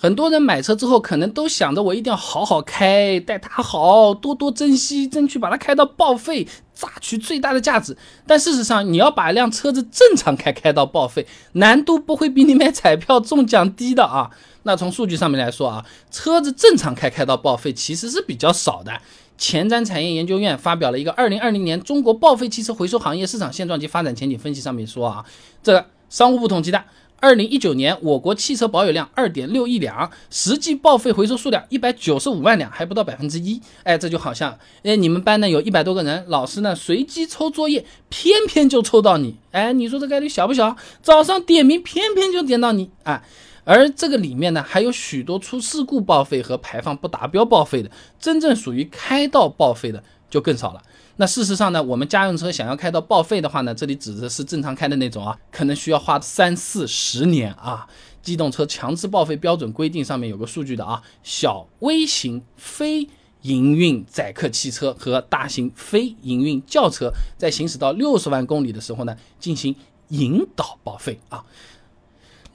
[0.00, 7.96] 很多人买车之后，可能都想着我一定要好好开，待它好，多多珍惜，争取把它开到报废，榨取最大的价值。
[8.24, 14.30] 但事实上，你要把一辆车子正常开开到报废，难度不会比你买彩票中奖低的啊。
[14.62, 18.92] 那从数据上面来说啊，车子正常开开到报废其实是比较少的。
[19.36, 25.24] 前瞻产业研究院发表了一个二零二零年中国报废汽车回收行业市场现状及发展前景分析，上面说啊，
[25.60, 26.84] 这个商务部统计的。
[27.20, 33.60] 二零一九年，我国汽车保有量二点六亿辆，实际报废回收数量一百九十五万辆，还不到百分之一。
[33.82, 39.36] 哎，这就好像，哎，你们班呢有一百多个人，老师呢随机抽作业，偏偏就抽到你。
[39.50, 40.76] 哎，你说这概率小不小？
[41.02, 43.24] 早上点名，偏偏就点到你啊。
[43.64, 47.90] 而这个里面呢，还有许多出事故报废和排放不达标报废的，
[48.20, 50.82] 真正属于开到报废的就更少了。
[51.16, 57.88] 那事实上呢，我们家用车想要开到报废的话呢，这里指的是正常开的那种啊，可能需要花三四十年啊。
[58.20, 63.08] 机动车强制报废标准规定上面有个数据的啊，小微型非
[63.42, 69.74] 营运载客汽车和大型非营运轿车在行驶到六十万公里的时候呢，进行
[70.08, 71.42] 引导报废啊。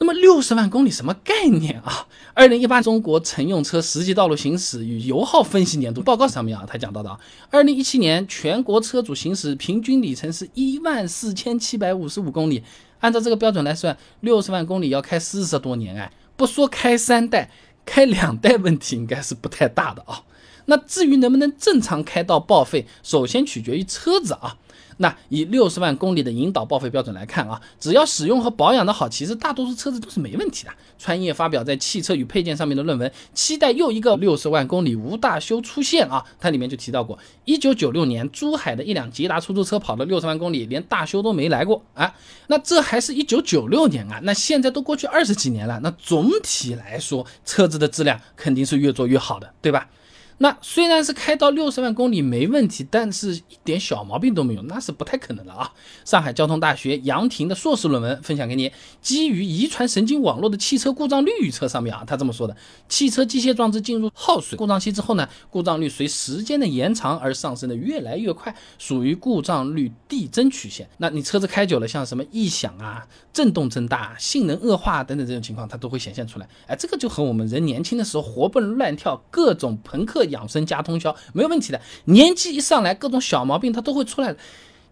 [0.04, 2.06] 那么六十万公里什么概念啊？
[2.34, 7.18] 二零一八中国乘用车实际道路行驶与油耗分析年度报告上面啊，他讲到的啊，
[7.50, 12.62] 二零一七年全国车主行驶平均里程是一万四千七百五十五公里，
[13.00, 17.50] 按照这个标准来算，六十万公里要开四十多年哎，不说开三代，
[17.86, 20.24] 开两代问题应该是不太大的啊。
[20.66, 24.58] 那至于能不能正常开到报废，首先取决于车子啊。
[25.04, 30.72] 那以六十万公里的引导报废标准来看啊，只要使用和保养的好，其实大多数车子都是没问题的。
[30.98, 42.16] 川业发表在汽车与配件上面的论文，期待又一个六十万公里无大修出现啊，它里面就提到过，一九九六年珠海的一辆捷达出租车跑了六十万公里，连大修都没来过啊。
[42.48, 49.90] 那这还是一九九六年啊，那现在都过去二十几年了，那总体来说，车子的质量肯定是越做越好的，对吧？
[50.40, 55.72] 那虽然是开到六十万公里没问题，但是一点小毛病都没有，那是不太可能的啊！
[56.04, 58.72] 上海交通大学杨婷的硕士论文分享给你，
[59.02, 62.58] 基于遗传神经网络的汽车故障率预测上面啊，他这么说的：
[62.90, 70.90] 汽车机械装置进入耗损故障期之后呢，故障率随时间的延长而上升的越来越快，属于故障率递增曲线。
[70.98, 76.50] 那你车子开久了，像什么异响啊、震动增大、性能恶化等等这种情况，它都会显现出来。
[76.66, 80.23] 哎，这个就和我们人年轻的时候活蹦乱跳、各种朋克。
[80.26, 84.38] 养生加通宵没有问题的，年纪一上来，各种小毛病它都会出来的。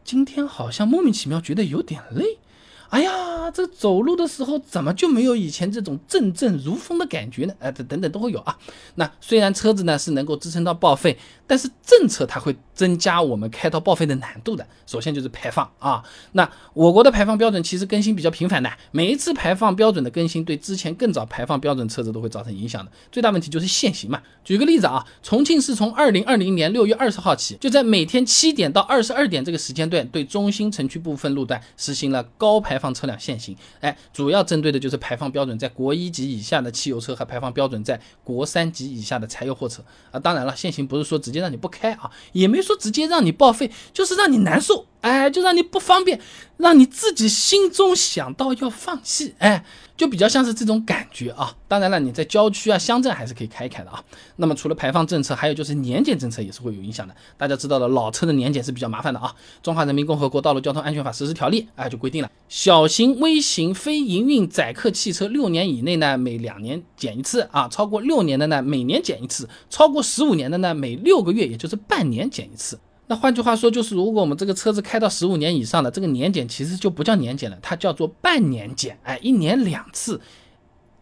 [0.03, 2.39] 今天好像莫名其妙觉得有点累。
[2.89, 7.53] 哎呀，这走路的时候怎么就没有以前这种阵阵如风的感觉呢？
[7.59, 8.57] 哎，等等等都会有啊。
[8.95, 11.17] 那虽然车子呢是能够支撑到报废，
[11.47, 14.67] 但是政策它会增加我们开到报废的难度的。
[14.87, 16.03] 首先就是排放啊。
[16.31, 22.91] 那我国的排放标准其实更新比较频繁的，每一次排放标准的更新对之前更早排放标准车子都会造成影响的。
[23.11, 24.21] 最大问题就是限行嘛。
[24.43, 32.81] 举个例子啊，重庆市从二零二零年六月二十号起，就在每天七点到二十二点这个时间段，对中心城区部分路段实行了高排。
[32.81, 40.19] 放车辆限行，哎，主要针对的就是排放标准在国一级以下的汽油车和排放标准在国三级以下的柴油货车啊。
[40.19, 46.19] 当然了，限行不是说直接让你不开啊，也没说直接让你报废，就是让你难受，哎，就让你不方便，
[46.57, 49.65] 让你自己心中想到要放弃，哎。
[50.01, 54.03] 就比较像是这种感觉啊，当然了，你在郊区啊、乡镇还是可以开一开的啊。
[54.37, 57.15] 那么除了排放政策，还有就是年检政策也是会有影响的。
[57.37, 59.31] 大家知道的，老车的年检是比较麻烦的啊。
[59.63, 72.79] 《中华人民共和国道路交通安全法实施条例》啊就规定了，小型、微型、非营运载客汽车六年以内呢，每两年检一次啊；超过六年的呢，每年检一次；超过十五年的呢，每六个月，也就是半年检一次。
[73.11, 78.97] 那换句话说，就是如果我们这个车子开到十五年以上的，这个年检其实就不叫年检了，它叫做半年检。
[79.03, 80.21] 哎，一年两次，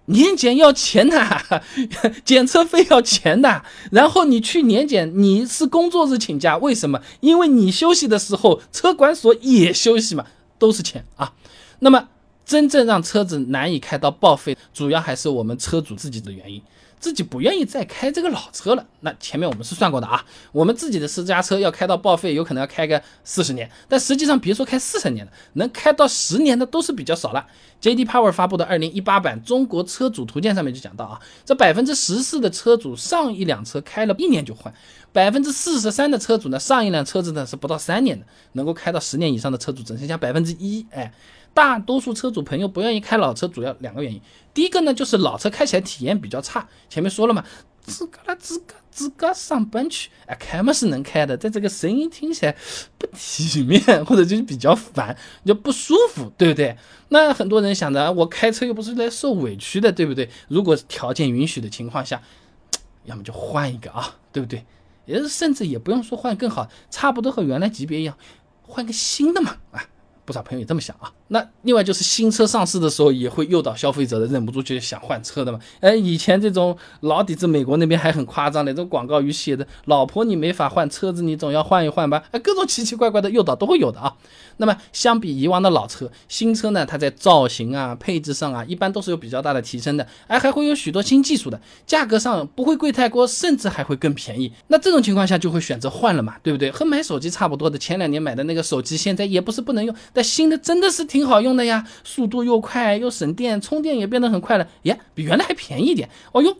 [0.05, 1.61] 年检要钱的，
[2.25, 3.61] 检测费要钱的。
[3.91, 6.99] 然后你去年检，你是工作日请假，为什么？
[7.19, 10.25] 因为你休息的时候，车管所也休息嘛，
[10.57, 11.33] 都是钱啊。
[11.77, 12.09] 那么
[12.43, 16.59] 真正让车子难以开到报废，主要还是我们车主自己的原因。
[16.99, 27.45] 自己不愿意再开这个老车了，那前面我们是算过的啊，我们自己的私家车要开到报废，有可能要开个四十年，但实际上别说开四十年了，能开到十年的都是比较少了。
[27.79, 28.03] J.D.
[28.03, 34.73] Power 发布的二零一八版中国车主图鉴上面就讲到啊，这百分之十四的车主上一辆车开了一年就换，
[35.13, 41.13] 百分之四十三的车主呢上一辆车子呢是不到三年的，能够开到十年以上的车主只剩下百分之一，哎。
[41.53, 44.21] 大多数车主朋友不愿意开老车，主要两个原因。
[44.53, 46.67] 第一个呢，就是老车开起来体验比较差。
[46.89, 47.43] 前面说了嘛，
[47.81, 52.55] 自个儿自个自个上班去，哎，开嘛是能开的，但这个声音听起来
[52.97, 55.15] 不体面，或者就是比较烦，
[55.45, 56.77] 就不舒服，对不对？
[57.09, 60.29] 那很多人想着，我开车又不是来受委屈的，对不对？
[60.47, 62.21] 如果条件允许的情况下，
[63.05, 64.65] 要么就换一个啊，对不对？
[65.05, 68.17] 也甚至也不用说换更好，差不多和原来级别一样，
[68.63, 69.83] 换个新的嘛，啊。
[70.29, 71.11] 不少朋友也这么想啊。
[71.29, 75.59] 那另外就是新车上市的时候也会诱导消费者的忍不住就想换车的嘛。
[75.79, 84.15] 哎，以前这种老底子，美国那边还很夸张的，这种广告语写的“老婆你没法换车子，你总要换一换吧”，哎，各种奇奇怪怪的诱导都会有的啊。
[84.57, 94.51] 那么相比以往的老车，新车呢，它在造型啊、配置上啊，一般都是有比较大的提升的，哎，还会有许多新技术的，价格上不会贵太多，甚至还会更便宜。
[94.67, 96.69] 那这种情况下就会选择换了嘛，对不对？
[96.69, 99.95] 和买手机差不多的，前两年买的那个手机，现在也不是不能用。
[100.23, 106.09] 新的真的是挺好用的呀，速度又快又省电，充电也变得很快了，耶，比原来还便宜一点。
[106.31, 106.55] 哦呦，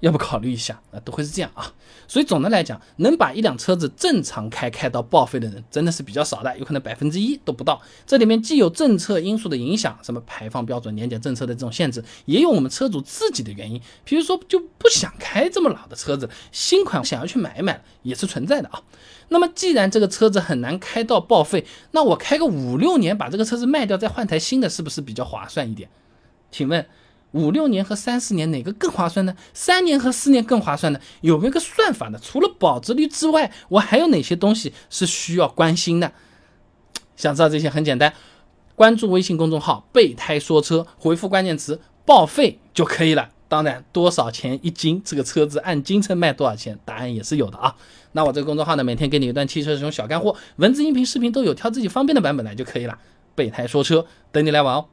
[0.00, 1.00] 要不考虑一下啊？
[1.00, 1.72] 都会是这样啊。
[2.08, 7.80] 所以总的来讲，能把一辆车子正常开开到报废的人真的是比较少的，有可能百分之一都不到。
[8.06, 18.80] 这里面既有政策因素的影响，什么排放标准、年检政策的这种限制，也有我们车主自己的原因，比如说就不想开这么老的车子，新款想要去买一买，也是存在的啊。
[19.28, 25.88] 那么既然这个车子很难开到报废，那我开个五六年把这个车子卖掉，再换台新的，是不是比较划算一点？
[26.52, 26.86] 请问？
[27.36, 29.36] 五六年和三四年哪个更划算呢？
[29.52, 30.98] 三年和四年更划算呢？
[31.20, 32.18] 有没有个算法呢？
[32.22, 36.12] 除了保值率之外，我还有哪些东西是需要关心的？
[37.14, 38.12] 想知道这些很简单，
[38.74, 43.30] 关注微信公众号“备胎说车”，回复关键词“报废”就可以了。
[43.48, 45.00] 当然，多少钱一斤？
[45.04, 46.78] 这个车子按斤称卖多少钱？
[46.84, 47.76] 答案也是有的啊。
[48.12, 52.98] 那我这个公众号呢，每天给你一段汽车使用小干货，文字、音频、视频都有，挑自己方便的版本来就可以了。
[53.34, 54.86] 备胎说车，等你来玩哦。